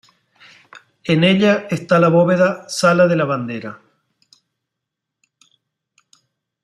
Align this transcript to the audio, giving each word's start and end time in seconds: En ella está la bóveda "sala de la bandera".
En 1.03 1.23
ella 1.23 1.67
está 1.69 1.99
la 1.99 2.07
bóveda 2.07 2.67
"sala 2.67 3.05
de 3.05 3.15
la 3.15 3.25
bandera". 3.25 3.79